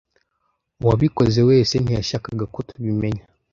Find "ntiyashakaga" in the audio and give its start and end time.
1.79-2.45